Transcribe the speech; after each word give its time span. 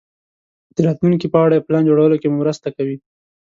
د 0.75 0.77
راتلونکې 0.87 1.27
په 1.33 1.37
اړه 1.45 1.65
پلان 1.65 1.83
جوړولو 1.89 2.19
کې 2.21 2.27
مو 2.29 2.37
مرسته 2.43 2.67
کوي. 2.77 2.97